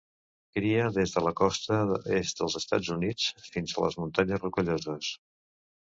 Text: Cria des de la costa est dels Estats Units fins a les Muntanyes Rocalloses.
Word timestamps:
Cria 0.57 0.85
des 0.95 1.11
de 1.17 1.21
la 1.25 1.33
costa 1.41 1.77
est 2.21 2.41
dels 2.41 2.57
Estats 2.61 2.91
Units 2.97 3.29
fins 3.51 3.77
a 3.77 3.85
les 3.87 3.99
Muntanyes 4.03 4.43
Rocalloses. 4.47 5.15